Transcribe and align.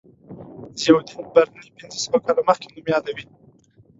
ضیاءالدین 0.79 1.23
برني 1.33 1.71
پنځه 1.77 1.97
سوه 2.05 2.17
کاله 2.25 2.41
مخکې 2.47 2.67
نوم 2.73 2.87
یادوي. 2.93 3.23